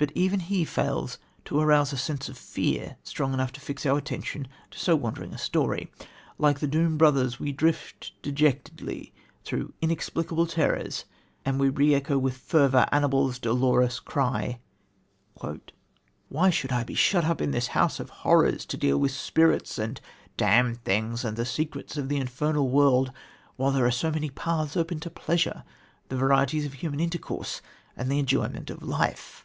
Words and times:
But 0.00 0.12
even 0.14 0.38
he 0.38 0.64
fails 0.64 1.18
to 1.46 1.58
arouse 1.58 1.92
a 1.92 1.96
sense 1.96 2.28
of 2.28 2.38
fear 2.38 2.98
strong 3.02 3.34
enough 3.34 3.50
to 3.54 3.60
fix 3.60 3.84
our 3.84 3.98
attention 3.98 4.46
to 4.70 4.78
so 4.78 4.94
wandering 4.94 5.34
a 5.34 5.38
story. 5.38 5.90
Like 6.38 6.60
the 6.60 6.68
doomed 6.68 6.98
brothers, 7.00 7.40
we 7.40 7.50
drift 7.50 8.12
dejectedly 8.22 9.12
through 9.44 9.74
inexplicable 9.82 10.46
terrors, 10.46 11.04
and 11.44 11.58
we 11.58 11.68
re 11.68 11.96
echo 11.96 12.16
with 12.16 12.36
fervour 12.36 12.86
Annibal's 12.92 13.40
dolorous 13.40 13.98
cry: 13.98 14.60
"Why 16.28 16.48
should 16.50 16.70
I 16.70 16.84
be 16.84 16.94
shut 16.94 17.24
up 17.24 17.40
in 17.40 17.50
this 17.50 17.66
house 17.66 17.98
of 17.98 18.08
horrors 18.22 18.64
to 18.66 18.76
deal 18.76 18.98
with 19.00 19.10
spirits 19.10 19.80
and 19.80 20.00
damned 20.36 20.80
things 20.84 21.24
and 21.24 21.36
the 21.36 21.44
secrets 21.44 21.96
of 21.96 22.08
the 22.08 22.18
infernal 22.18 22.68
world 22.68 23.10
while 23.56 23.72
there 23.72 23.86
are 23.86 23.90
so 23.90 24.12
many 24.12 24.30
paths 24.30 24.76
open 24.76 25.00
to 25.00 25.10
pleasure, 25.10 25.64
the 26.08 26.16
varieties 26.16 26.64
of 26.66 26.74
human 26.74 27.00
intercourse 27.00 27.60
and 27.96 28.08
the 28.08 28.20
enjoyment 28.20 28.70
of 28.70 28.84
life?" 28.84 29.44